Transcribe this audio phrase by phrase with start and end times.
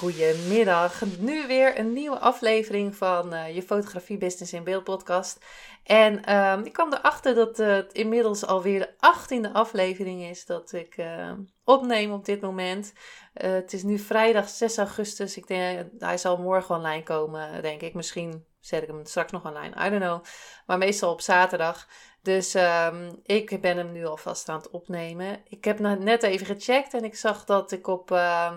[0.00, 5.44] Goedemiddag, nu weer een nieuwe aflevering van uh, je Fotografie Business in Beeld podcast.
[5.84, 10.96] En um, ik kwam erachter dat het inmiddels alweer de achttiende aflevering is dat ik
[10.96, 11.32] uh,
[11.64, 12.92] opneem op dit moment.
[13.34, 15.36] Uh, het is nu vrijdag 6 augustus.
[15.36, 17.94] Ik denk, hij zal morgen online komen, denk ik.
[17.94, 20.24] Misschien zet ik hem straks nog online, I don't know.
[20.66, 21.88] Maar meestal op zaterdag.
[22.22, 25.42] Dus um, ik ben hem nu alvast aan het opnemen.
[25.48, 28.52] Ik heb net even gecheckt en ik zag dat ik op uh,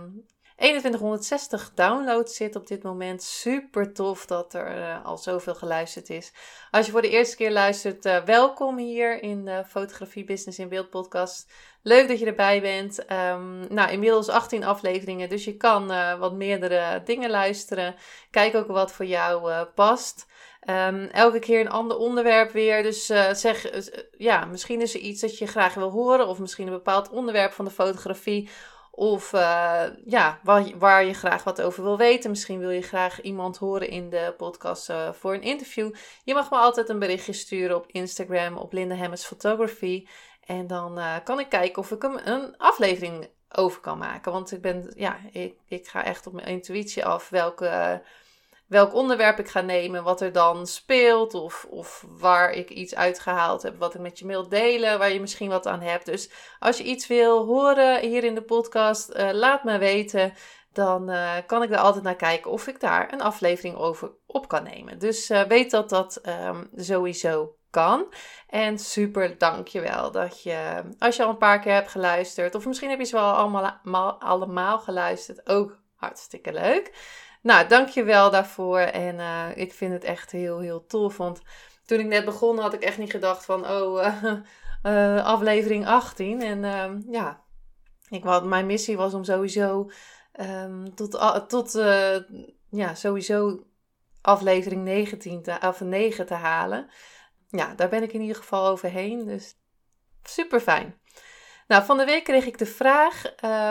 [0.64, 3.24] 2160 downloads zit op dit moment.
[3.24, 6.32] Super tof dat er uh, al zoveel geluisterd is.
[6.72, 10.70] Als je voor de eerste keer luistert, uh, welkom hier in de Fotografie Business in
[10.70, 11.52] Beeld podcast.
[11.82, 13.00] Leuk dat je erbij bent.
[13.12, 17.96] Um, nou, inmiddels 18 afleveringen, dus je kan uh, wat meerdere dingen luisteren.
[18.32, 20.26] Kijk ook wat voor jou past.
[20.70, 22.84] Um, elke keer een ander onderwerp weer.
[22.84, 23.70] Dus zeg,
[24.18, 27.52] ja, misschien is er iets dat je graag wil horen, of misschien een bepaald onderwerp
[27.52, 28.50] van de fotografie
[28.96, 32.30] of uh, ja, waar, waar, je graag wat over wil weten.
[32.30, 35.94] Misschien wil je graag iemand horen in de podcast uh, voor een interview.
[36.24, 40.08] Je mag me altijd een berichtje sturen op Instagram op Linda Hemmers Photography.
[40.46, 44.32] En dan uh, kan ik kijken of ik hem een aflevering over kan maken.
[44.32, 48.02] Want ik ben, ja, ik, ik ga echt op mijn intuïtie af welke
[48.74, 53.62] welk onderwerp ik ga nemen, wat er dan speelt of, of waar ik iets uitgehaald
[53.62, 56.06] heb, wat ik met je wil delen, waar je misschien wat aan hebt.
[56.06, 60.34] Dus als je iets wil horen hier in de podcast, uh, laat me weten.
[60.72, 64.48] Dan uh, kan ik er altijd naar kijken of ik daar een aflevering over op
[64.48, 65.00] kan nemen.
[65.00, 68.14] Dus uh, weet dat dat um, sowieso kan.
[68.48, 72.90] En super dankjewel dat je, als je al een paar keer hebt geluisterd, of misschien
[72.90, 76.92] heb je ze wel allemaal, allemaal geluisterd, ook hartstikke leuk.
[77.44, 78.80] Nou, dankjewel daarvoor.
[78.80, 81.18] En uh, ik vind het echt heel, heel tof.
[81.18, 81.42] Want
[81.86, 84.34] toen ik net begon had ik echt niet gedacht van, oh, uh,
[85.16, 86.42] uh, aflevering 18.
[86.42, 87.42] En ehm, ja,
[88.10, 89.90] ik, wat, mijn missie was om sowieso
[90.40, 91.12] um, tot,
[91.48, 91.72] tot
[92.70, 93.64] ja, sowieso
[94.22, 96.90] aflevering 19 te, of 9 te halen.
[97.50, 99.26] Ja, daar ben ik in ieder geval overheen.
[99.26, 99.56] Dus
[100.24, 101.02] super fijn.
[101.68, 103.24] Nou, van de week kreeg ik de vraag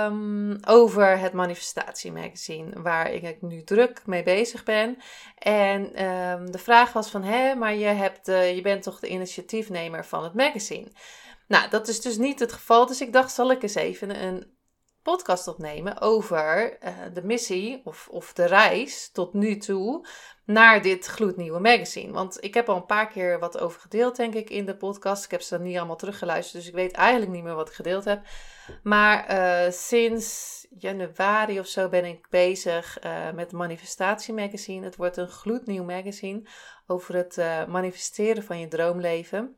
[0.07, 4.99] um, over het manifestatiemagazine, waar ik nu druk mee bezig ben.
[5.39, 9.09] En um, de vraag was van, hé, maar je, hebt, uh, je bent toch de
[9.09, 10.87] initiatiefnemer van het magazine?
[11.49, 14.61] Nou, dat is dus niet het geval, dus ik dacht, zal ik eens even een
[15.03, 20.07] podcast opnemen over uh, de missie of, of de reis tot nu toe
[20.45, 22.13] naar dit gloednieuwe magazine.
[22.13, 25.25] Want ik heb al een paar keer wat over gedeeld, denk ik, in de podcast.
[25.25, 27.75] Ik heb ze dan niet allemaal teruggeluisterd, dus ik weet eigenlijk niet meer wat ik
[27.75, 28.23] gedeeld heb.
[28.83, 34.85] Maar uh, sinds januari of zo ben ik bezig uh, met Manifestatie Magazine.
[34.85, 36.43] Het wordt een gloednieuw magazine
[36.87, 37.37] over het
[37.69, 39.57] manifesteren van je droomleven.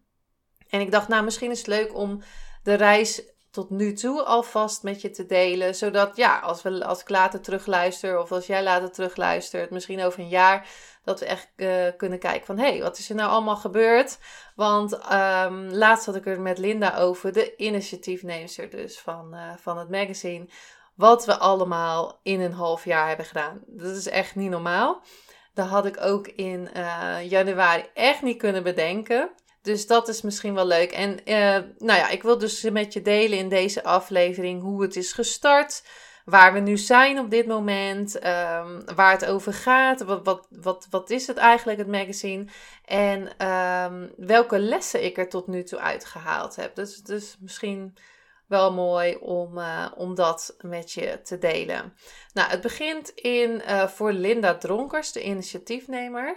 [0.68, 2.22] En ik dacht, nou, misschien is het leuk om
[2.62, 5.74] de reis tot nu toe alvast met je te delen.
[5.74, 10.20] Zodat ja, als, we, als ik later terugluister of als jij later terugluistert, misschien over
[10.20, 10.68] een jaar,
[11.04, 14.18] dat we echt uh, kunnen kijken van hé, hey, wat is er nou allemaal gebeurd?
[14.54, 19.78] Want um, laatst had ik er met Linda over, de initiatiefneemster dus van, uh, van
[19.78, 20.46] het magazine.
[20.94, 23.60] Wat we allemaal in een half jaar hebben gedaan.
[23.66, 25.02] Dat is echt niet normaal.
[25.54, 29.30] Dat had ik ook in uh, januari echt niet kunnen bedenken.
[29.64, 30.92] Dus dat is misschien wel leuk.
[30.92, 31.34] En uh,
[31.78, 35.82] nou ja, ik wil dus met je delen in deze aflevering hoe het is gestart.
[36.24, 38.14] Waar we nu zijn op dit moment.
[38.14, 40.02] Um, waar het over gaat.
[40.02, 42.46] Wat, wat, wat, wat is het eigenlijk, het magazine?
[42.84, 46.74] En um, welke lessen ik er tot nu toe uitgehaald heb.
[46.74, 47.96] Dus, dus misschien
[48.46, 51.94] wel mooi om, uh, om dat met je te delen.
[52.32, 56.36] Nou, het begint in, uh, voor Linda Dronkers, de initiatiefnemer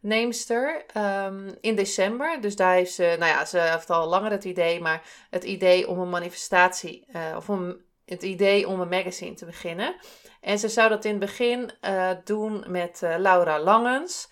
[0.00, 2.40] neemster um, in december.
[2.40, 5.88] Dus daar heeft ze, nou ja, ze heeft al langer het idee, maar het idee
[5.88, 9.96] om een manifestatie, uh, of om het idee om een magazine te beginnen.
[10.40, 14.30] En ze zou dat in het begin uh, doen met uh, Laura Langens.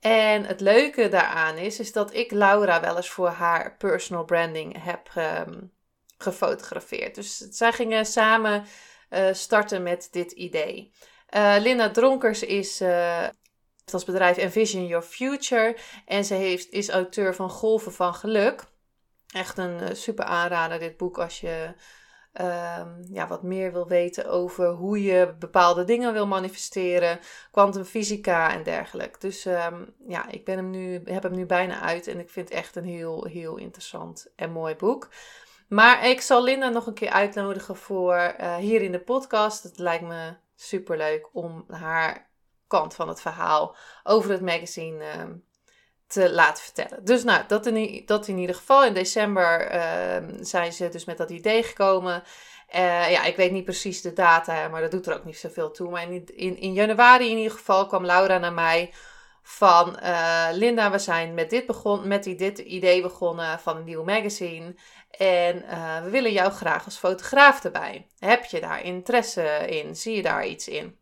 [0.00, 4.84] En het leuke daaraan is, is dat ik Laura wel eens voor haar personal branding
[4.84, 5.10] heb
[5.48, 5.72] um,
[6.18, 7.14] gefotografeerd.
[7.14, 8.64] Dus zij gingen samen
[9.32, 10.92] starten met dit idee.
[11.58, 12.82] Linda Dronkers is
[13.92, 15.76] als bedrijf Envision Your Future.
[16.06, 18.64] En ze heeft, is auteur van Golven van Geluk.
[19.26, 21.74] Echt een uh, super aanrader, dit boek, als je
[22.32, 28.62] ehm, ja, wat meer wil weten over hoe je bepaalde dingen wil manifesteren, kwantumfysica en
[28.62, 29.18] dergelijke.
[29.18, 32.48] Dus ehm, ja, ik ben hem nu, heb hem nu bijna uit en ik vind
[32.48, 35.08] het echt een heel, heel interessant en mooi boek.
[35.68, 39.62] Maar ik zal Linda nog een keer uitnodigen voor uh, hier in de podcast.
[39.62, 42.30] Het lijkt me super leuk om haar
[42.66, 45.22] kant van het verhaal over het magazine uh,
[46.06, 47.04] te laten vertellen.
[47.04, 48.84] Dus nou, dat in, dat in ieder geval.
[48.84, 52.22] In december uh, zijn ze dus met dat idee gekomen.
[52.74, 55.70] Uh, ja, ik weet niet precies de data, maar dat doet er ook niet zoveel
[55.70, 55.90] toe.
[55.90, 58.92] Maar in, in, januari in ieder geval kwam Laura naar mij
[59.42, 64.04] van uh, Linda, we zijn met dit, begon, met dit idee begonnen van een nieuw
[64.04, 64.74] magazine.
[65.10, 68.06] En uh, we willen jou graag als fotograaf erbij.
[68.18, 69.96] Heb je daar interesse in?
[69.96, 70.98] Zie je daar iets in?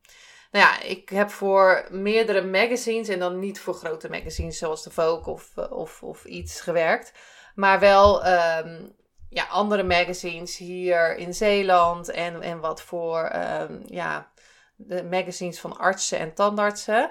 [0.54, 4.90] Nou ja, ik heb voor meerdere magazines en dan niet voor grote magazines zoals de
[4.90, 7.12] Vogue of, of, of iets gewerkt.
[7.54, 8.94] Maar wel um,
[9.28, 14.30] ja, andere magazines hier in Zeeland en, en wat voor um, ja,
[14.76, 17.10] de magazines van artsen en tandartsen.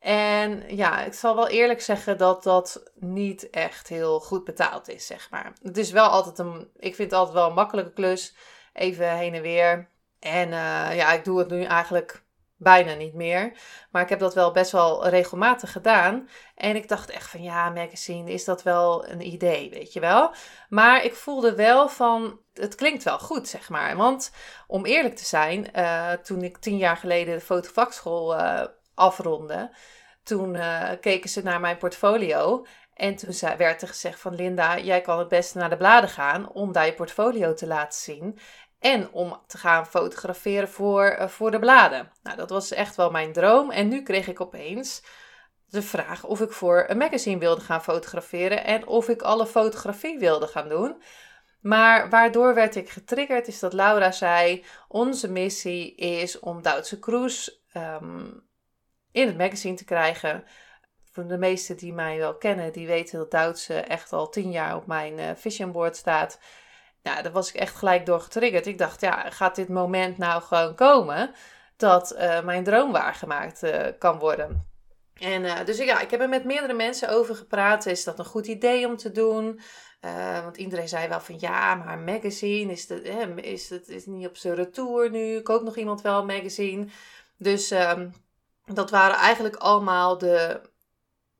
[0.00, 5.06] En ja, ik zal wel eerlijk zeggen dat dat niet echt heel goed betaald is,
[5.06, 5.52] zeg maar.
[5.62, 8.34] Het is wel altijd een, ik vind het altijd wel een makkelijke klus.
[8.72, 9.88] Even heen en weer.
[10.20, 12.21] En uh, ja, ik doe het nu eigenlijk
[12.62, 13.52] bijna niet meer.
[13.90, 16.28] Maar ik heb dat wel best wel regelmatig gedaan.
[16.54, 20.34] En ik dacht echt van ja, magazine, is dat wel een idee, weet je wel?
[20.68, 23.96] Maar ik voelde wel van, het klinkt wel goed, zeg maar.
[23.96, 24.32] Want
[24.66, 28.62] om eerlijk te zijn, uh, toen ik tien jaar geleden de fotovakschool uh,
[28.94, 29.70] afronde,
[30.22, 32.64] toen uh, keken ze naar mijn portfolio.
[32.94, 36.52] En toen werd er gezegd van Linda, jij kan het beste naar de bladen gaan
[36.52, 38.38] om daar je portfolio te laten zien.
[38.82, 42.10] En om te gaan fotograferen voor, uh, voor de bladen.
[42.22, 43.70] Nou, dat was echt wel mijn droom.
[43.70, 45.02] En nu kreeg ik opeens
[45.66, 48.64] de vraag of ik voor een magazine wilde gaan fotograferen.
[48.64, 51.02] En of ik alle fotografie wilde gaan doen.
[51.60, 57.58] Maar waardoor werd ik getriggerd is dat Laura zei: Onze missie is om Duitse Cruise
[57.76, 58.46] um,
[59.12, 60.44] in het magazine te krijgen.
[61.12, 64.76] Voor de meesten die mij wel kennen, die weten dat Duitse echt al tien jaar
[64.76, 66.38] op mijn uh, vision board staat.
[67.02, 68.66] Nou, daar was ik echt gelijk door getriggerd.
[68.66, 71.34] Ik dacht, ja, gaat dit moment nou gewoon komen
[71.76, 74.66] dat uh, mijn droom waargemaakt uh, kan worden?
[75.14, 77.86] En uh, dus ja, ik heb er met meerdere mensen over gepraat.
[77.86, 79.60] Is dat een goed idee om te doen?
[80.42, 83.04] want iedereen zei wel van ja, maar magazine is, het,
[83.36, 85.40] is, het, is niet op zijn retour nu.
[85.44, 86.86] Ook nog iemand wel een magazine.
[87.36, 88.08] Dus ehm,
[88.64, 90.60] dat waren eigenlijk allemaal de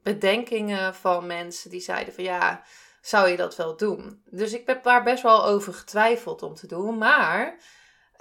[0.03, 2.63] bedenkingen van mensen die zeiden van ja,
[3.03, 4.23] zou je dat wel doen?
[4.31, 6.99] Dus ik heb daar best wel over getwijfeld om te doen.
[6.99, 7.59] Maar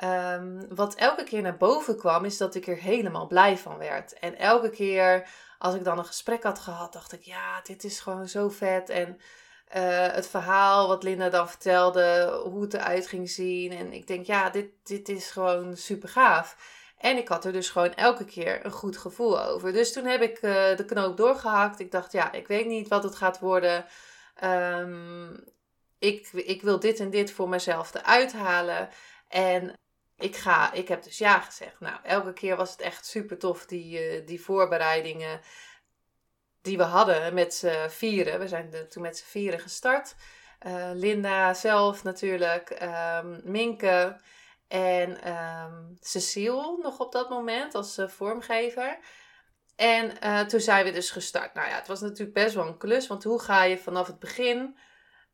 [0.03, 4.13] um, wat elke keer naar boven kwam, is dat ik er helemaal blij van werd.
[4.13, 7.99] En elke keer als ik dan een gesprek had gehad, dacht ik ja, dit is
[7.99, 8.89] gewoon zo vet.
[8.89, 9.07] En
[9.75, 13.71] uh, het verhaal wat Linda dan vertelde, hoe het eruit ging zien.
[13.71, 16.55] En ik denk ja, dit, dit is gewoon super gaaf.
[16.97, 19.73] En ik had er dus gewoon elke keer een goed gevoel over.
[19.73, 21.79] Dus toen heb ik uh, de knoop doorgehakt.
[21.79, 23.85] Ik dacht, ja, ik weet niet wat het gaat worden.
[24.43, 25.43] Um,
[25.99, 28.89] ik, ik wil dit en dit voor mezelf eruit halen.
[29.27, 29.73] En
[30.17, 31.79] ik ga, ik heb dus ja gezegd.
[31.79, 35.41] Nou, elke keer was het echt super tof, die, uh, die voorbereidingen
[36.61, 38.39] die we hadden met z'n vieren.
[38.39, 40.15] We zijn toen met z'n vieren gestart.
[40.67, 42.77] Uh, Linda zelf natuurlijk,
[43.23, 44.19] um, Minke.
[44.67, 48.97] En um, Cecile nog op dat moment als uh, vormgever.
[49.81, 51.53] En uh, toen zijn we dus gestart.
[51.53, 53.07] Nou ja, het was natuurlijk best wel een klus.
[53.07, 54.77] Want hoe ga je vanaf het begin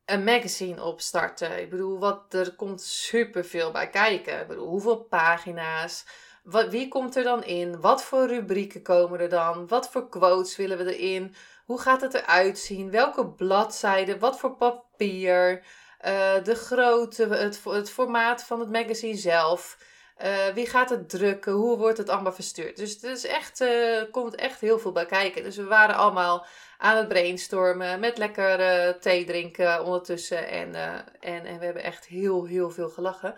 [0.05, 1.61] een magazine opstarten?
[1.61, 4.39] Ik bedoel, wat, er komt superveel bij kijken.
[4.41, 6.05] Ik bedoel, hoeveel pagina's?
[6.43, 7.81] Wat, wie komt er dan in?
[7.81, 9.67] Wat voor rubrieken komen er dan?
[9.67, 11.35] Wat voor quotes willen we erin?
[11.65, 12.91] Hoe gaat het eruit zien?
[12.91, 14.19] Welke bladzijden?
[14.19, 15.63] Wat voor papier?
[16.05, 19.77] Uh, de grootte, het, het formaat van het magazine zelf.
[20.23, 21.53] Uh, wie gaat het drukken?
[21.53, 22.77] Hoe wordt het allemaal verstuurd?
[22.77, 25.43] Dus er is echt, uh, komt echt heel veel bij kijken.
[25.43, 26.45] Dus we waren allemaal
[26.77, 30.47] aan het brainstormen met lekker thee drinken ondertussen.
[30.47, 30.75] En,
[31.19, 33.35] en, en we hebben echt heel, heel veel gelachen.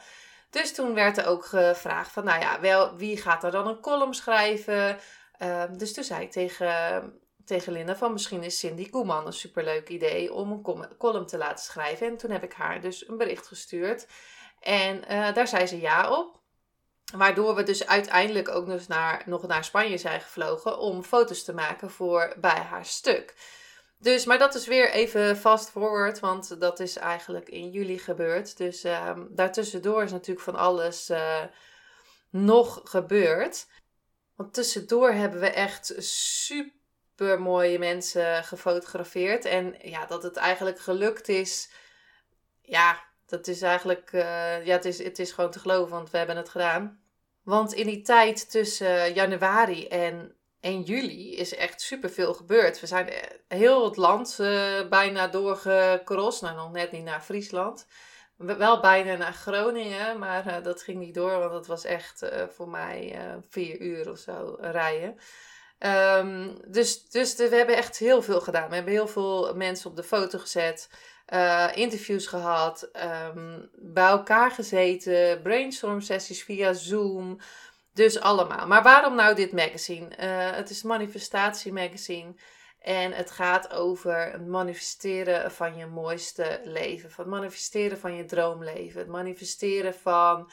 [0.50, 3.80] Dus toen werd er ook gevraagd van, nou ja, wel, wie gaat er dan een
[3.80, 4.98] column schrijven?
[5.38, 7.14] Ehm, dus toen zei ik tegen
[7.50, 11.66] tegen Linda van misschien is Cindy Koeman een superleuk idee om een column te laten
[11.66, 12.08] schrijven.
[12.08, 14.08] En toen heb ik haar dus een bericht gestuurd.
[14.60, 16.38] En uh, daar zei ze ja op.
[17.16, 21.54] Waardoor we dus uiteindelijk ook nog naar, nog naar Spanje zijn gevlogen om foto's te
[21.54, 23.34] maken voor bij haar stuk.
[23.98, 28.58] Dus, maar dat is weer even fast forward, want dat is eigenlijk in juli gebeurd.
[28.58, 31.44] Dus uh, daartussendoor is natuurlijk van alles uh,
[32.30, 33.68] nog gebeurd.
[34.36, 39.46] Want tussendoor hebben we echt super mooie mensen gefotografeerd.
[39.46, 41.70] En ja, dat het eigenlijk gelukt is.
[42.62, 44.10] Ja, dat is eigenlijk,
[44.64, 47.00] ja, het is, het is gewoon te geloven, want we hebben het gedaan.
[47.44, 52.80] Want in die tijd tussen januari en 1 juli is echt superveel gebeurd.
[52.80, 53.10] We zijn
[53.48, 56.42] heel het land uh, bijna doorgekrost.
[56.42, 57.86] Nou, nog net niet naar Friesland.
[58.36, 63.20] Wel bijna naar Groningen, maar dat ging niet door, want dat was echt voor mij
[63.50, 65.18] vier uur of zo rijden.
[65.80, 68.70] Um, dus dus we hebben echt heel veel gedaan.
[68.70, 70.90] We hebben heel veel mensen op de foto gezet,
[71.76, 72.90] interviews gehad,
[73.36, 77.40] um, bij elkaar gezeten, brainstorm sessies via Zoom.
[77.94, 78.68] Dus allemaal.
[78.68, 80.08] Maar waarom nou dit magazine?
[80.20, 82.34] Uh, het is Manifestatie Magazine.
[82.80, 87.12] En het gaat over het manifesteren van je mooiste leven.
[87.12, 89.00] Van het manifesteren van je droomleven.
[89.00, 90.52] Het manifesteren van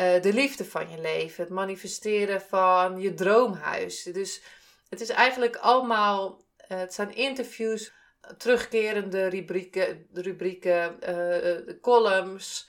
[0.00, 1.44] uh, de liefde van je leven.
[1.44, 4.02] Het manifesteren van je droomhuis.
[4.02, 4.42] Dus
[4.88, 6.40] het is eigenlijk allemaal.
[6.56, 7.92] Het zijn interviews,
[8.36, 10.98] terugkerende rubrieken, rubrieken
[11.80, 12.68] columns.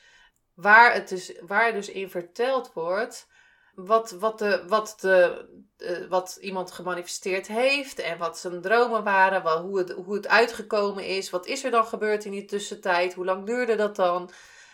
[0.54, 3.28] Waar, het dus, waar dus in verteld wordt
[3.76, 5.46] wat, wat, de, wat, de,
[5.78, 10.28] uh, wat iemand gemanifesteerd heeft en wat zijn dromen waren, wat, hoe, het, hoe het
[10.28, 14.32] uitgekomen is, wat is er dan gebeurd in die tussentijd, hoe lang duurde dat dan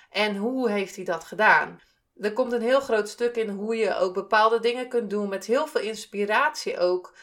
[0.10, 1.80] en hoe heeft hij dat gedaan.
[2.16, 5.46] Er komt een heel groot stuk in hoe je ook bepaalde dingen kunt doen met
[5.46, 7.16] heel veel inspiratie ook,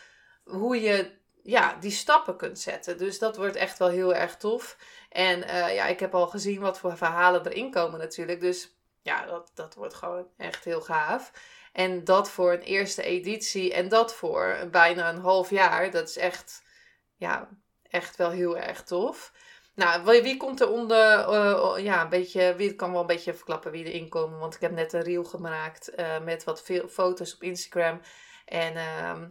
[0.44, 1.10] hoe je
[1.44, 2.98] ja, die stappen kunt zetten.
[2.98, 4.76] Dus dat wordt echt wel heel erg tof.
[5.08, 8.40] En uh, ja, ik heb al gezien wat voor verhalen erin komen natuurlijk.
[8.40, 11.32] Dus ja, dat, dat wordt gewoon echt heel gaaf.
[11.72, 15.90] En dat voor een eerste editie en dat voor bijna een half jaar.
[15.90, 16.62] Dat is echt,
[17.16, 17.48] ja,
[17.82, 19.32] echt wel heel erg tof.
[19.74, 23.70] Nou, wie komt er onder, uh, ja, een beetje, wie kan wel een beetje verklappen
[23.70, 24.38] wie erin komen.
[24.38, 28.00] Want ik heb net een reel gemaakt uh, met wat veel foto's op Instagram.
[28.44, 29.22] En uh,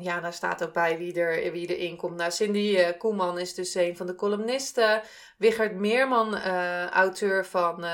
[0.00, 2.16] ja, daar staat ook bij wie, er, wie erin komt.
[2.16, 5.02] Nou, Cindy uh, Koeman is dus een van de columnisten.
[5.36, 6.38] Wichert Meerman,
[6.90, 7.84] auteur van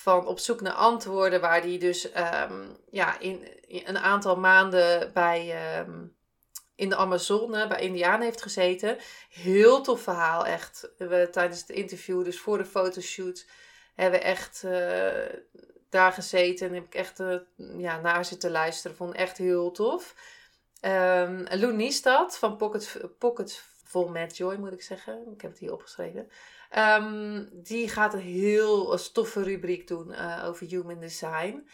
[0.00, 5.50] van op zoek naar antwoorden, waar hij dus ehm, ja, in, een aantal maanden bij,
[5.50, 6.06] ehm,
[6.74, 8.98] in de Amazone bij Indianen heeft gezeten.
[9.30, 10.92] Heel tof verhaal, echt.
[10.98, 13.46] We, tijdens het interview, dus voor de fotoshoot,
[13.94, 14.62] hebben we echt
[15.88, 17.18] daar gezeten en heb ik echt
[17.76, 18.96] ja, naar zitten luisteren.
[18.96, 20.14] Vond echt heel tof.
[20.82, 25.32] Um, Lou Niestad van Pocket, Pocket Vol Mad Joy, moet ik zeggen.
[25.32, 26.28] Ik heb het hier opgeschreven.
[26.78, 31.68] Um, die gaat een heel stoffe rubriek doen uh, over human design.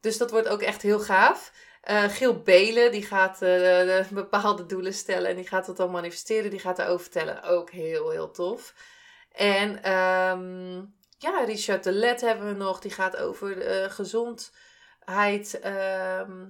[0.00, 1.52] Dus dat wordt ook echt heel gaaf.
[1.90, 6.50] Uh, Gil Belen, die gaat uh, bepaalde doelen stellen en die gaat dat dan manifesteren.
[6.50, 7.42] Die gaat daarover vertellen.
[7.42, 8.74] Ook heel, heel tof.
[9.32, 12.80] En um, ja, Richard de Let hebben we nog.
[12.80, 13.56] Die gaat over
[13.90, 15.60] gezondheid,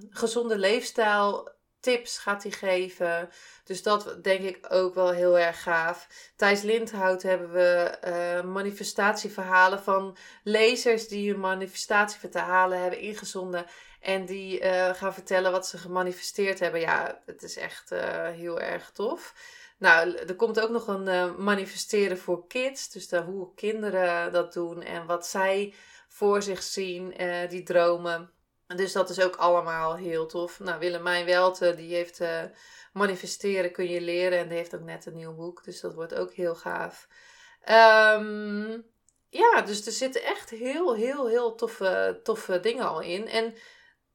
[0.09, 3.29] gezonde leefstijl tips gaat hij geven.
[3.63, 6.07] Dus dat denk ik ook wel heel erg gaaf.
[6.35, 13.65] Thijs Lindhout hebben we uh, manifestatieverhalen van lezers die hun manifestatieverhalen hebben ingezonden.
[13.99, 16.79] En die uh, gaan vertellen wat ze gemanifesteerd hebben.
[16.79, 19.33] Ja, het is echt uh, heel erg tof.
[19.77, 22.89] Nou, er komt ook nog een manifesteren voor kids.
[22.89, 25.73] Dus hoe kinderen dat doen en wat zij
[26.07, 27.13] voor zich zien,
[27.49, 28.31] die dromen.
[28.75, 30.59] Dus dat is ook allemaal heel tof.
[30.59, 32.43] Nou, Willemijn Welte, die heeft uh,
[32.93, 34.37] Manifesteren kun je leren.
[34.37, 35.63] En die heeft ook net een nieuw boek.
[35.63, 37.07] Dus dat wordt ook heel gaaf.
[37.69, 38.85] Um,
[39.29, 43.27] ja, dus er zitten echt heel, heel, heel toffe, toffe dingen al in.
[43.27, 43.53] En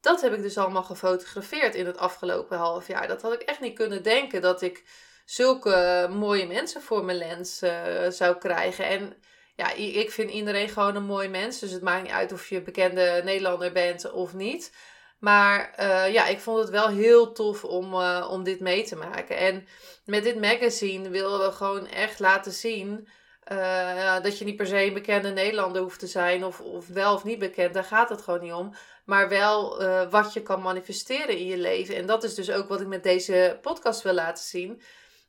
[0.00, 3.08] dat heb ik dus allemaal gefotografeerd in het afgelopen half jaar.
[3.08, 4.84] Dat had ik echt niet kunnen denken dat ik
[5.25, 8.87] zulke mooie mensen voor mijn lens uh, zou krijgen.
[8.87, 9.16] En
[9.56, 11.58] ja, ik vind iedereen gewoon een mooi mens.
[11.58, 14.73] Dus het maakt niet uit of je bekende Nederlander bent of niet.
[15.18, 18.96] Maar uh, ja, ik vond het wel heel tof om, uh, om dit mee te
[18.96, 19.37] maken.
[19.37, 19.66] En
[20.04, 23.08] met dit magazine willen we gewoon echt laten zien.
[23.52, 27.14] Uh, dat je niet per se een bekende Nederlander hoeft te zijn, of, of wel
[27.14, 28.75] of niet bekend, daar gaat het gewoon niet om.
[29.04, 31.96] Maar wel wat je kan manifesteren in je leven.
[31.96, 34.82] En dat is dus ook wat ik met deze podcast wil laten zien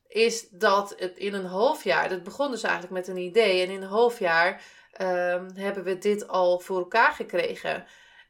[0.08, 3.70] is dat het in een half jaar, dat begon dus eigenlijk met een idee, en
[3.70, 4.62] in een half jaar
[5.00, 7.86] um, hebben we dit al voor elkaar gekregen.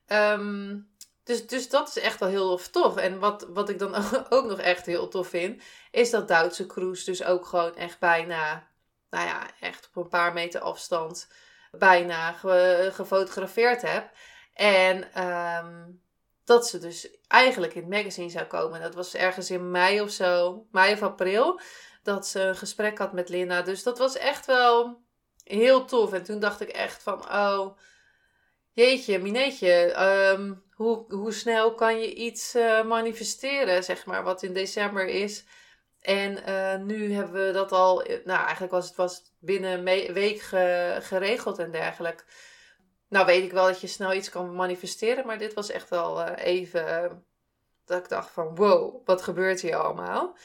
[0.07, 2.97] Um, dus, dus dat is echt wel heel tof.
[2.97, 3.95] En wat, wat ik dan
[4.29, 8.69] ook nog echt heel tof vind, is dat Duitse Cruise dus ook gewoon echt bijna,
[9.11, 11.29] nou ja, echt op een paar meter afstand
[11.71, 12.33] bijna
[12.91, 14.11] gefotografeerd heb.
[14.55, 16.03] En um,
[16.47, 18.81] dat ze dus eigenlijk in het magazine zou komen.
[18.81, 21.61] Dat was ergens in mei of zo, mei of april,
[22.03, 23.63] dat ze een gesprek had met Linda.
[23.63, 25.03] Dus dat was echt wel
[25.45, 26.13] heel tof.
[26.13, 27.79] En toen dacht ik echt van, oh,
[28.73, 30.01] jeetje, mineetje,
[30.33, 35.45] um, hoe, hoe snel kan je iets uh, manifesteren, zeg maar, wat in december is.
[36.01, 40.41] En eh, nu hebben we dat al, nou eigenlijk was het, was binnen een week
[41.05, 42.25] geregeld en dergelijke.
[43.09, 46.29] Nou weet ik wel dat je snel iets kan manifesteren, maar dit was echt wel
[46.29, 47.25] even
[47.85, 50.37] dat ik dacht van wow, wat gebeurt hier allemaal?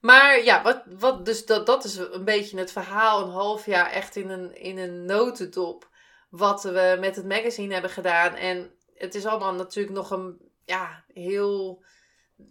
[0.00, 3.90] Maar ja, wat, wat, dus dat, dat is een beetje het verhaal, een half jaar
[3.90, 5.90] echt in een, in een notendop.
[6.30, 8.34] Wat we met het magazine hebben gedaan.
[8.34, 11.84] En het is allemaal natuurlijk nog een, ja, heel...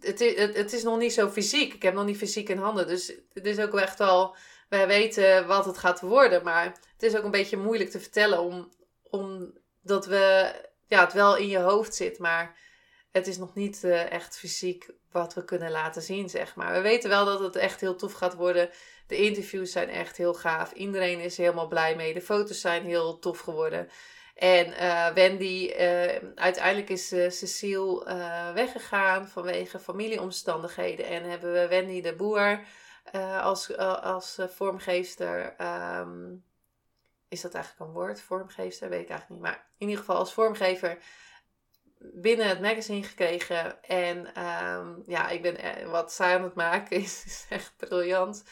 [0.00, 1.74] Het is, het, het is nog niet zo fysiek.
[1.74, 2.86] Ik heb nog niet fysiek in handen.
[2.86, 4.36] Dus het is ook echt wel...
[4.68, 6.44] Wij weten wat het gaat worden.
[6.44, 8.40] Maar het is ook een beetje moeilijk te vertellen.
[8.40, 8.70] Om,
[9.12, 10.54] omdat we,
[10.86, 12.18] ja, het wel in je hoofd zit.
[12.18, 12.56] Maar
[13.10, 16.72] het is nog niet uh, echt fysiek wat we kunnen laten zien, zeg maar.
[16.72, 18.70] We weten wel dat het echt heel tof gaat worden.
[19.06, 20.72] De interviews zijn echt heel gaaf.
[20.72, 22.14] Iedereen is helemaal blij mee.
[22.14, 23.88] De foto's zijn heel tof geworden.
[24.34, 28.04] En uh, Wendy, uh, uiteindelijk is Cecile
[28.54, 31.06] weggegaan vanwege familieomstandigheden.
[31.06, 32.64] En hebben we Wendy de Boer
[33.40, 35.54] als, als vormgeefster.
[36.00, 36.44] Um,
[37.32, 38.20] is dat eigenlijk een woord?
[38.20, 38.88] Vormgeefster?
[38.88, 39.50] Weet ik eigenlijk niet.
[39.50, 40.98] Maar in ieder geval als vormgever
[41.98, 43.82] binnen het magazine gekregen.
[43.82, 48.44] En ehm, ja, ik ben, e-, wat zij aan het maken is, echt briljant.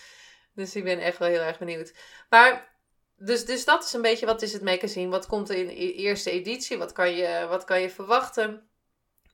[0.54, 1.94] Dus ik ben echt wel heel erg benieuwd.
[2.28, 2.78] Maar,
[3.16, 5.10] dus, dus dat is een beetje, wat is het magazine?
[5.10, 6.78] Wat komt er in de e-, eerste editie?
[6.78, 8.70] Wat kan je, wat kan je verwachten?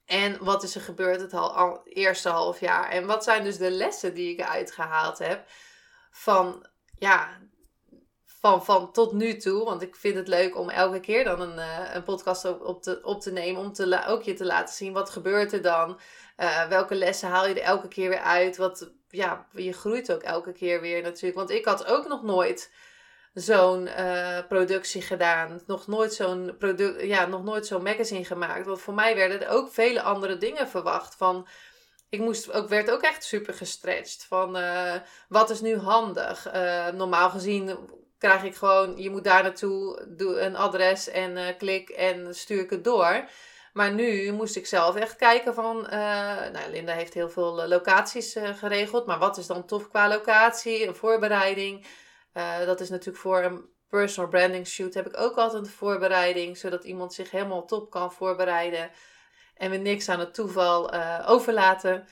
[0.05, 2.91] En wat is er gebeurd het al, eerste half jaar?
[2.91, 5.45] En wat zijn dus de lessen die ik eruit gehaald heb
[6.11, 6.67] van
[6.99, 7.41] ja,
[8.41, 9.65] van, van tot nu toe.
[9.65, 12.99] Want ik vind het leuk om elke keer dan een, uh, een podcast op, te,
[13.03, 13.61] op te nemen.
[13.61, 16.01] Om te ook je te laten zien wat gebeurt er dan.
[16.37, 18.57] Uh, welke lessen haal je er elke keer weer uit.
[18.57, 21.35] Wat, ja, je groeit ook elke keer weer natuurlijk.
[21.35, 22.73] Want ik had ook nog nooit
[23.35, 25.61] zo'n uh, productie gedaan.
[25.67, 28.67] Nog nooit zo'n product, ja, nog nooit zo'n magazine gemaakt.
[28.67, 31.15] Want voor mij werden er ook vele andere dingen verwacht.
[31.15, 31.49] Van,
[32.09, 34.25] ik moest ook, werd ook echt super gestretched.
[34.29, 34.59] Van
[35.29, 36.53] wat is nu handig?
[36.93, 37.79] Normaal gezien
[38.19, 42.61] krijg ik gewoon, je moet daar naartoe, doe een adres en uh, klik en stuur
[42.61, 43.29] ik het door.
[43.73, 45.91] Maar nu moest ik zelf echt kijken van, uh,
[46.53, 50.87] nou Linda heeft heel veel eh, locaties geregeld, maar wat is dan tof qua locatie,
[50.87, 51.87] een voorbereiding.
[52.65, 56.85] dat is natuurlijk voor een personal branding shoot heb ik ook altijd een voorbereiding, zodat
[56.85, 58.91] iemand zich helemaal top kan voorbereiden
[59.55, 60.93] en we niks aan het toeval
[61.27, 62.07] overlaten.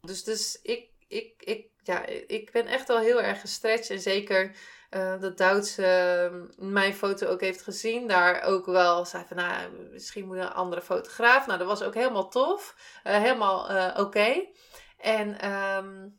[0.00, 4.56] Dus, dus ik, ik, ik, ja, ik ben echt wel heel erg gestretched en zeker
[4.90, 8.08] uh, dat Duitse ehm, mijn foto ook heeft gezien.
[8.08, 11.46] Daar ook wel zei van, nou, misschien moet een andere fotograaf.
[11.46, 12.74] Nou, dat was ook helemaal tof.
[13.04, 14.46] Uh, helemaal uh, oké.
[14.98, 16.18] En um,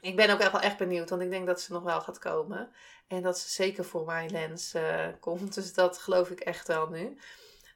[0.00, 2.18] ik ben ook echt wel echt benieuwd, want ik denk dat ze nog wel gaat
[2.18, 2.70] komen.
[3.08, 4.74] En dat ze zeker voor mijn lens
[5.20, 5.54] komt.
[5.54, 7.18] Dus dat geloof ik echt wel nu.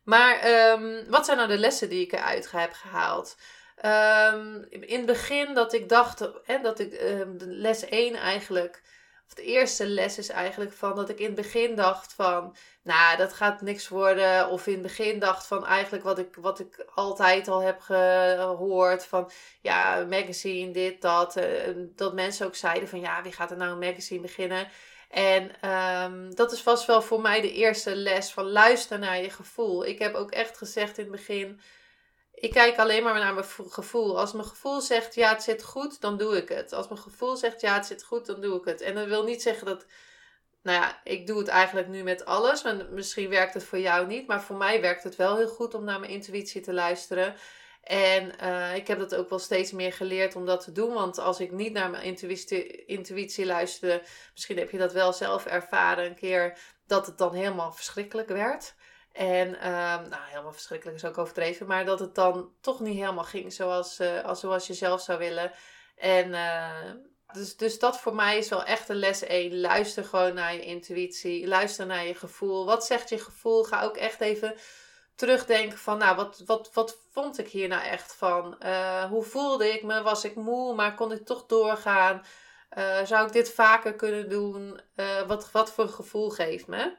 [0.04, 3.36] Maar um, wat zijn nou de lessen die ik eruit heb gehaald?
[4.70, 7.00] In het begin dat ik dacht, hè, dat ik
[7.38, 8.82] les 1 eigenlijk
[9.36, 13.32] de eerste les is eigenlijk van dat ik in het begin dacht van, nou, dat
[13.32, 14.48] gaat niks worden.
[14.48, 19.06] Of in het begin dacht van eigenlijk wat ik, wat ik altijd al heb gehoord.
[19.06, 21.36] Van ja, magazine, dit, dat.
[21.36, 21.44] Uh,
[21.76, 24.68] dat mensen ook zeiden van ja, wie gaat er nou een magazine beginnen?
[25.12, 29.30] En um, dat is vast wel voor mij de eerste les van luister naar je
[29.30, 29.86] gevoel.
[29.86, 31.60] Ik heb ook echt gezegd in het begin
[32.42, 34.18] ik kijk alleen maar naar mijn gevoel.
[34.18, 36.72] Als mijn gevoel zegt ja, het zit goed, dan doe ik het.
[36.72, 38.80] Als mijn gevoel zegt ja, het zit goed, dan doe ik het.
[38.80, 39.86] En dat wil niet zeggen dat.
[40.62, 42.62] Nou ja, ik doe het eigenlijk nu met alles.
[42.62, 44.26] En misschien werkt het voor jou niet.
[44.26, 47.34] Maar voor mij werkt het wel heel goed om naar mijn intuïtie te luisteren.
[47.82, 50.92] En uh, ik heb dat ook wel steeds meer geleerd om dat te doen.
[50.92, 54.02] Want als ik niet naar mijn intuïtie, intuïtie luisterde,
[54.32, 58.74] misschien heb je dat wel zelf ervaren een keer, dat het dan helemaal verschrikkelijk werd.
[59.12, 61.66] En um, nou, helemaal verschrikkelijk is ook overdreven.
[61.66, 65.18] Maar dat het dan toch niet helemaal ging zoals, uh, als, zoals je zelf zou
[65.18, 65.52] willen.
[65.96, 66.92] En uh,
[67.32, 69.60] dus, dus dat voor mij is wel echt een les 1.
[69.60, 71.48] Luister gewoon naar je intuïtie.
[71.48, 72.66] Luister naar je gevoel.
[72.66, 73.64] Wat zegt je gevoel?
[73.64, 74.54] Ga ook echt even
[75.16, 78.56] terugdenken van, nou, wat, wat, wat vond ik hier nou echt van?
[78.64, 80.02] Uh, hoe voelde ik me?
[80.02, 82.22] Was ik moe, maar kon ik toch doorgaan?
[83.04, 84.80] zou ik dit vaker kunnen doen?
[85.26, 86.96] wat, wat voor gevoel geeft me?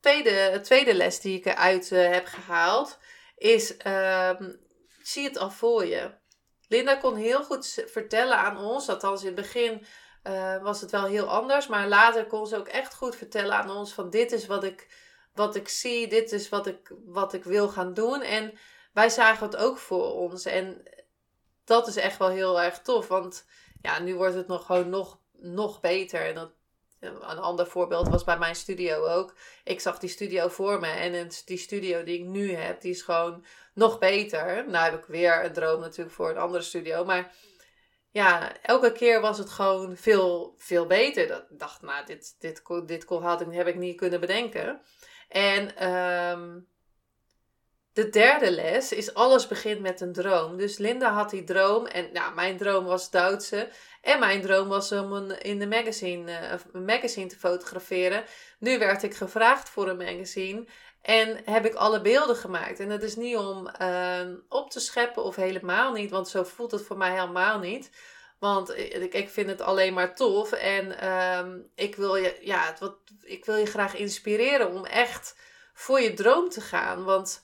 [0.00, 2.98] Tweede, tweede les die ik eruit uh, heb gehaald
[3.36, 4.60] is: um,
[5.02, 6.10] zie het al voor je.
[6.68, 9.86] Linda kon heel goed vertellen aan ons, althans in het begin
[10.24, 13.70] uh, was het wel heel anders, maar later kon ze ook echt goed vertellen aan
[13.70, 14.88] ons: van dit is wat ik,
[15.34, 18.22] wat ik zie, dit is wat ik, wat ik wil gaan doen.
[18.22, 18.58] En
[18.92, 20.44] wij zagen het ook voor ons.
[20.44, 20.82] En
[21.64, 23.46] dat is echt wel heel erg tof, want
[23.82, 26.26] ja, nu wordt het nog gewoon nog, nog beter.
[26.26, 26.52] En dat
[27.00, 29.34] een ander voorbeeld was bij mijn studio ook.
[29.64, 33.02] Ik zag die studio voor me en die studio die ik nu heb, die is
[33.02, 34.68] gewoon nog beter.
[34.68, 37.04] Nou heb ik weer een droom natuurlijk voor een andere studio.
[37.04, 37.34] Maar
[38.10, 41.28] ja, elke keer was het gewoon veel, veel beter.
[41.28, 44.80] Dat dacht, nou, dit, dit, dit, dit had ik, heb ik niet kunnen bedenken.
[45.28, 46.58] En ehm,
[47.92, 50.56] de derde les is alles begint met een droom.
[50.56, 53.68] Dus Linda had die droom en nou, mijn droom was Duitse.
[54.08, 58.24] En mijn droom was om een, in de magazine, uh, een magazine te fotograferen.
[58.58, 60.66] Nu werd ik gevraagd voor een magazine.
[61.02, 62.80] En heb ik alle beelden gemaakt.
[62.80, 66.10] En dat is niet om uh, op te scheppen of helemaal niet.
[66.10, 67.90] Want zo voelt het voor mij helemaal niet.
[68.38, 70.52] Want ik, ik vind het alleen maar tof.
[70.52, 75.36] En uh, ik, wil je, ja, wat, ik wil je graag inspireren om echt
[75.72, 77.04] voor je droom te gaan.
[77.04, 77.42] Want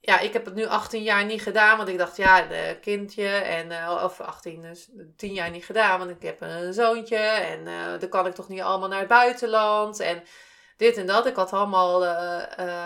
[0.00, 1.76] ja, ik heb het nu 18 jaar niet gedaan.
[1.76, 3.28] Want ik dacht, ja, een kindje.
[3.28, 5.98] En, uh, of 18, dus 10 jaar niet gedaan.
[5.98, 7.16] Want ik heb een zoontje.
[7.16, 10.00] En uh, dan kan ik toch niet allemaal naar het buitenland.
[10.00, 10.22] En
[10.76, 11.26] dit en dat.
[11.26, 12.06] Ik had allemaal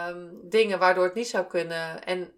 [0.09, 2.05] um, dingen waardoor het niet zou kunnen.
[2.05, 2.33] En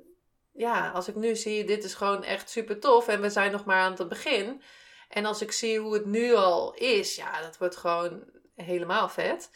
[0.52, 3.08] ja, als ik nu zie, dit is gewoon echt super tof.
[3.08, 4.62] En we zijn nog maar aan het begin.
[5.08, 8.24] En als ik zie hoe het nu al is, ja, dat wordt gewoon
[8.56, 9.50] helemaal vet.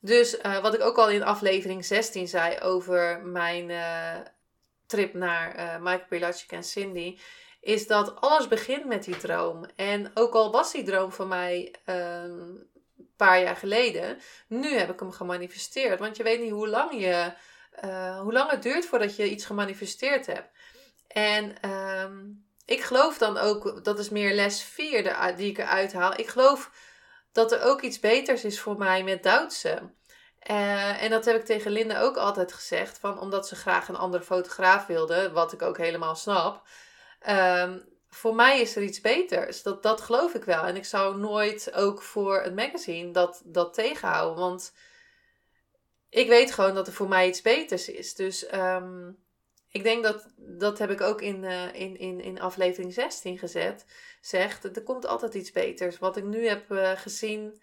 [0.00, 3.70] Dus wat ik ook al in aflevering 16 zei over mijn
[4.90, 7.18] trip naar uh, Michael Pilacic en Cindy,
[7.60, 9.64] is dat alles begint met die droom.
[9.76, 12.68] En ook al was die droom van mij um,
[13.16, 14.18] paar jaar geleden.
[14.46, 15.98] Nu heb ik hem gemanifesteerd.
[15.98, 17.32] Want je weet niet hoe lang, je,
[17.84, 20.50] uh, hoe lang het duurt voordat je iets gemanifesteerd hebt.
[21.08, 26.18] En um, ik geloof dan ook, dat is meer les 4 die ik eruit haal.
[26.18, 26.70] Ik geloof
[27.32, 29.90] dat er ook iets beters is voor mij met Duitse.
[30.50, 32.98] Uh, en dat heb ik tegen Linda ook altijd gezegd.
[32.98, 36.68] Van, omdat ze graag een andere fotograaf wilde, wat ik ook helemaal snap.
[37.28, 39.62] Um, voor mij is er iets beters.
[39.62, 40.64] Dat, dat geloof ik wel.
[40.64, 44.38] En ik zou nooit ook voor het magazine dat, dat tegenhouden.
[44.38, 44.72] Want
[46.08, 48.14] ik weet gewoon dat er voor mij iets beters is.
[48.14, 49.18] Dus um,
[49.70, 53.84] ik denk dat, dat heb ik ook in, uh, in, in, in aflevering 16 gezet.
[54.20, 55.98] Zegt, er komt altijd iets beters.
[55.98, 57.60] Wat ik nu heb uh, gezien,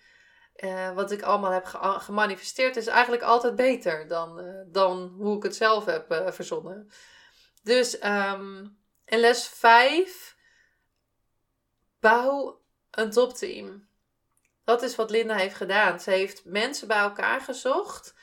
[0.64, 5.44] uh, wat ik allemaal heb ge gemanifesteerd, is eigenlijk altijd beter dan, dan hoe ik
[5.44, 6.90] het zelf heb verzonnen.
[7.64, 10.38] Dus um, in les 5
[12.00, 13.88] Bouw een topteam.
[14.64, 16.00] Dat is wat Linda heeft gedaan.
[16.00, 18.14] Ze heeft mensen bij elkaar gezocht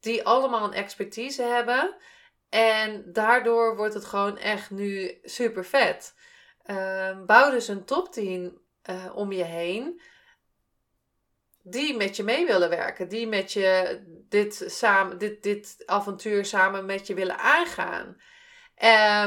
[0.00, 1.96] die allemaal een expertise hebben.
[2.48, 6.14] En daardoor wordt het gewoon echt nu super vet.
[6.66, 8.58] Uh, bouw dus een topteam
[9.14, 10.00] om je heen.
[11.68, 13.08] Die met je mee willen werken.
[13.08, 18.16] Die met je dit, samen, dit, dit avontuur samen met je willen aangaan.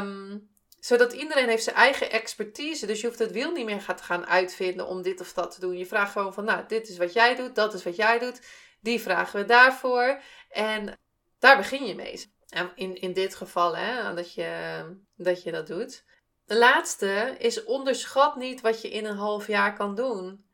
[0.02, 0.50] Um,
[0.80, 2.86] zodat iedereen heeft zijn eigen expertise.
[2.86, 5.60] Dus je hoeft het wiel niet meer te gaan uitvinden om dit of dat te
[5.60, 5.78] doen.
[5.78, 8.42] Je vraagt gewoon van, nou, dit is wat jij doet, dat is wat jij doet.
[8.82, 10.22] Die vragen we daarvoor.
[10.50, 10.98] En
[11.40, 12.32] daar begin je mee.
[12.76, 14.82] In, in dit geval, hè, dat je,
[15.16, 16.04] dat je dat doet.
[16.46, 20.49] De laatste is onderschat niet wat je in een half jaar kan doen.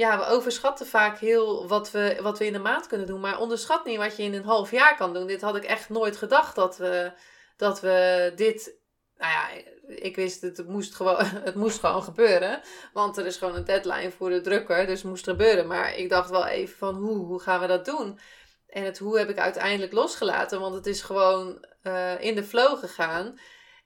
[0.00, 3.20] Ja, we overschatten vaak heel wat we, wat we in een maand kunnen doen.
[3.20, 5.26] Maar onderschat niet wat je in een half jaar kan doen.
[5.26, 7.12] Dit had ik echt nooit gedacht dat we,
[7.56, 8.78] dat we dit
[9.16, 9.48] nou ja,
[9.86, 12.60] ik wist het, het moest gewoon, het moest gewoon gebeuren.
[12.92, 15.66] Want er is gewoon een deadline voor de drukker, dus het moest gebeuren.
[15.66, 18.18] Maar ik dacht wel even van hoe, hoe gaan we dat doen?
[18.66, 22.78] En het hoe heb ik uiteindelijk losgelaten, want het is gewoon uh, in de flow
[22.78, 23.38] gegaan.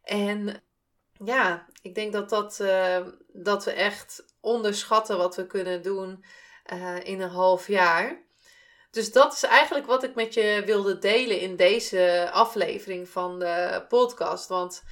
[0.02, 0.62] En
[1.24, 6.24] ja, ik denk dat, dat, uh, dat we echt onderschatten wat we kunnen doen
[6.72, 8.22] uh, in een half jaar.
[8.90, 13.84] Dus dat is eigenlijk wat ik met je wilde delen in deze aflevering van de
[13.88, 14.48] podcast.
[14.48, 14.82] Want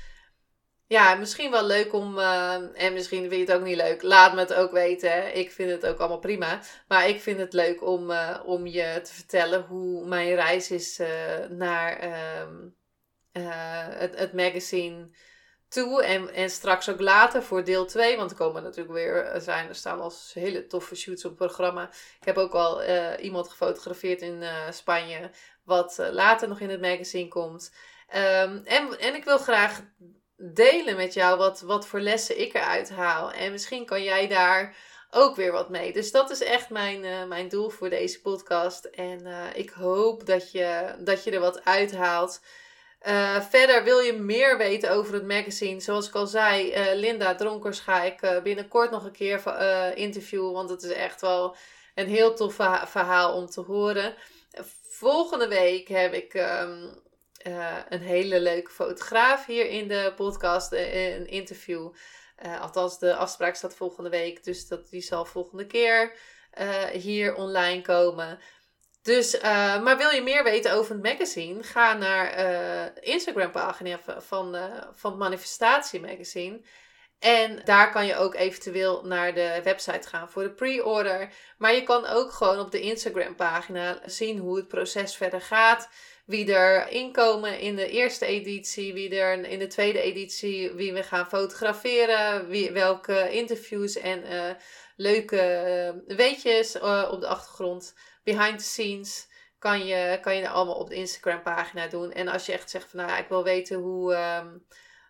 [0.86, 2.18] ja, misschien wel leuk om.
[2.18, 4.02] Uh, en misschien vind je het ook niet leuk.
[4.02, 5.36] Laat me het ook weten.
[5.36, 6.60] Ik vind het ook allemaal prima.
[6.88, 11.00] Maar ik vind het leuk om, uh, om je te vertellen hoe mijn reis is
[11.48, 12.04] naar
[13.32, 13.42] uh,
[13.88, 15.08] het, het magazine
[15.72, 16.02] toe.
[16.02, 18.16] En, en straks ook later voor deel 2.
[18.16, 19.32] Want er komen natuurlijk weer.
[19.37, 21.90] Zijn, er staan al hele toffe shoots op het programma.
[22.20, 22.85] Ik heb ook al
[23.16, 25.30] iemand gefotografeerd in Spanje.
[25.64, 27.72] Wat later nog in het magazine komt.
[28.14, 29.80] Um, en, en ik wil graag
[30.37, 33.32] delen met jou wat, wat voor lessen ik eruit haal.
[33.32, 34.76] En misschien kan jij daar
[35.11, 35.92] ook weer wat mee.
[35.92, 38.85] Dus dat is echt mijn, mijn doel voor deze podcast.
[38.85, 42.40] En ik hoop dat je, dat je er wat uithaalt.
[43.06, 45.80] Uh, verder wil je meer weten over het magazine.
[45.80, 49.42] Zoals ik al zei, Linda Dronkers ga ik binnenkort nog een keer
[49.96, 50.52] interviewen.
[50.52, 51.56] Want het is echt wel
[51.94, 54.14] een heel tof verhaal om te horen.
[54.88, 56.68] Volgende week heb ik uh,
[57.88, 61.92] een hele leuke fotograaf hier in de podcast, een interview.
[62.60, 66.12] Althans, de afspraak staat volgende week, dus dat, die zal volgende keer
[66.92, 68.38] hier online komen.
[69.02, 69.40] Dus,
[69.82, 71.62] maar wil je meer weten over het magazine?
[71.62, 72.36] Ga naar
[72.94, 74.56] de Instagram pagina van,
[74.94, 76.60] van het Manifestatie Magazine.
[77.18, 81.32] En daar kan je ook eventueel naar de website gaan voor de pre-order.
[81.58, 85.88] Maar je kan ook gewoon op de Instagram pagina zien hoe het proces verder gaat.
[86.26, 91.02] Wie er inkomen in de eerste editie, wie er in de tweede editie, wie we
[91.02, 94.24] gaan fotograferen, wie, welke interviews en
[94.96, 96.74] leuke weetjes
[97.10, 101.87] op de achtergrond, behind the scenes kan je, kan je allemaal op de Instagram pagina
[101.87, 102.12] doen.
[102.12, 104.66] En als je echt zegt van nou ja, ik wil weten hoe, um,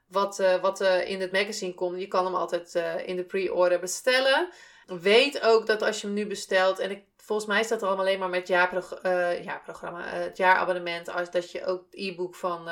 [0.06, 3.80] wat, uh, wat in het magazine komt, je kan hem altijd uh, in de pre-order
[3.80, 4.48] bestellen.
[4.86, 8.04] Weet ook dat als je hem nu bestelt, en ik, volgens mij staat er allemaal
[8.04, 8.98] alleen maar met jaarprog
[9.42, 12.70] jaarprogramma, het jaarabonnement, als dat je ook het e-book van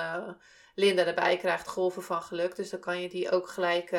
[0.74, 2.56] Linda erbij krijgt, Golven van Geluk.
[2.56, 3.90] Dus dan kan je die ook gelijk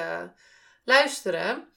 [0.84, 1.72] luisteren.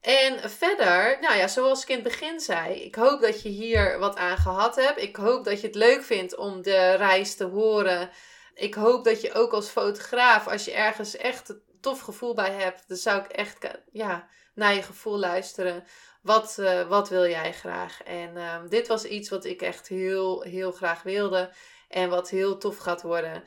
[0.00, 3.98] En verder, nou ja, zoals ik in het begin zei, ik hoop dat je hier
[3.98, 5.02] wat aan gehad hebt.
[5.02, 8.10] Ik hoop dat je het leuk vindt om de reis te horen.
[8.54, 12.50] Ik hoop dat je ook als fotograaf, als je ergens echt een tof gevoel bij
[12.52, 15.84] hebt, dan zou ik echt ja, naar je gevoel luisteren.
[16.22, 18.02] Wat, uh, wat wil jij graag?
[18.02, 21.52] En uh, dit was iets wat ik echt heel, heel graag wilde.
[21.88, 23.44] En wat heel tof gaat worden.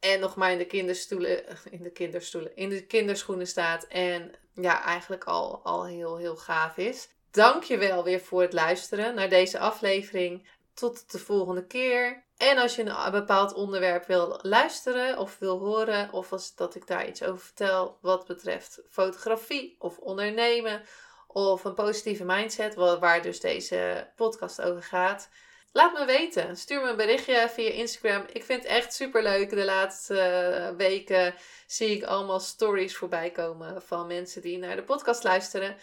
[0.00, 3.84] En nog maar in de kinderstoelen, in de kinderstoelen, in de kinderschoenen staat.
[3.84, 7.08] En ja, eigenlijk al, al heel, heel gaaf is.
[7.30, 10.48] Dank je wel weer voor het luisteren naar deze aflevering.
[10.74, 12.24] Tot de volgende keer.
[12.36, 16.86] En als je een bepaald onderwerp wil luisteren of wil horen, of als dat ik
[16.86, 20.82] daar iets over vertel wat betreft fotografie of ondernemen
[21.26, 25.28] of een positieve mindset, waar dus deze podcast over gaat,
[25.72, 26.56] Laat me weten.
[26.56, 28.24] Stuur me een berichtje via Instagram.
[28.32, 29.50] Ik vind het echt super leuk.
[29.50, 31.34] De laatste eh, weken
[31.66, 35.76] zie ik allemaal stories voorbij komen van mensen die naar de podcast luisteren.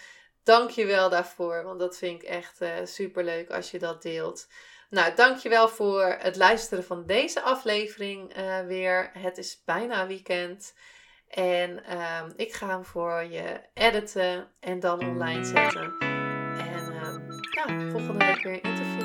[0.43, 4.01] Dank je wel daarvoor, want dat vind ik echt eh, super leuk als je dat
[4.01, 4.47] deelt.
[4.89, 9.09] Nou, dankjewel voor het luisteren van deze aflevering uh, weer.
[9.13, 10.73] Het is bijna weekend.
[11.27, 15.95] En uh, ik ga hem voor je editen en dan online zetten.
[15.99, 16.93] En
[17.51, 19.04] ja, volgende week weer interview.